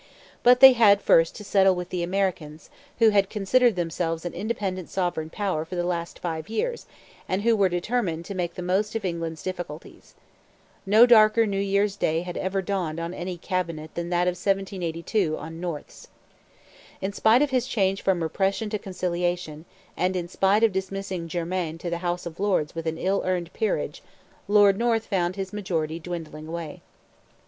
But 0.41 0.61
they 0.61 0.73
had 0.73 0.99
first 0.99 1.35
to 1.35 1.43
settle 1.43 1.75
with 1.75 1.89
the 1.89 2.01
Americans, 2.01 2.71
who 2.97 3.09
had 3.09 3.29
considered 3.29 3.75
themselves 3.75 4.25
an 4.25 4.33
independent 4.33 4.89
sovereign 4.89 5.29
power 5.29 5.63
for 5.63 5.75
the 5.75 5.83
last 5.85 6.17
five 6.17 6.49
years 6.49 6.87
and 7.29 7.43
who 7.43 7.55
were 7.55 7.69
determined 7.69 8.25
to 8.25 8.33
make 8.33 8.55
the 8.55 8.63
most 8.63 8.95
of 8.95 9.05
England's 9.05 9.43
difficulties. 9.43 10.15
No 10.87 11.05
darker 11.05 11.45
New 11.45 11.59
Year's 11.61 11.95
Day 11.97 12.21
had 12.23 12.35
ever 12.35 12.63
dawned 12.63 12.99
on 12.99 13.13
any 13.13 13.37
cabinet 13.37 13.93
than 13.93 14.09
that 14.09 14.23
of 14.27 14.31
1782 14.31 15.37
on 15.37 15.59
North's. 15.59 16.07
In 16.99 17.13
spite 17.13 17.43
of 17.43 17.51
his 17.51 17.67
change 17.67 18.01
from 18.01 18.23
repression 18.23 18.71
to 18.71 18.79
conciliation, 18.79 19.65
and 19.95 20.15
in 20.15 20.27
spite 20.27 20.63
of 20.63 20.73
dismissing 20.73 21.27
Germain 21.27 21.77
to 21.77 21.91
the 21.91 21.99
House 21.99 22.25
of 22.25 22.39
Lords 22.39 22.73
with 22.73 22.87
an 22.87 22.97
ill 22.97 23.21
earned 23.23 23.53
peerage, 23.53 24.01
Lord 24.47 24.79
North 24.79 25.05
found 25.05 25.35
his 25.35 25.53
majority 25.53 25.99
dwindling 25.99 26.47
away. 26.47 26.81